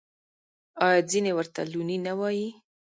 آیا 0.85 1.01
ځینې 1.11 1.31
ورته 1.37 1.59
لوني 1.71 1.97
نه 2.05 2.13
وايي؟ 2.19 2.49